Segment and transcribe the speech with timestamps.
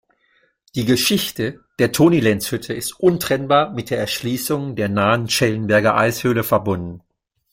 [0.73, 7.03] Die Geschichte der Toni-Lenz-Hütte ist untrennbar mit der Erschließung der nahen Schellenberger Eishöhle verbunden.